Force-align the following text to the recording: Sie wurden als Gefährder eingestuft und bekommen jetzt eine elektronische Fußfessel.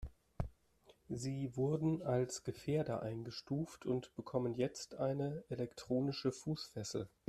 Sie 1.09 1.55
wurden 1.55 2.01
als 2.01 2.43
Gefährder 2.43 3.03
eingestuft 3.03 3.85
und 3.85 4.15
bekommen 4.15 4.55
jetzt 4.55 4.95
eine 4.95 5.43
elektronische 5.49 6.31
Fußfessel. 6.31 7.07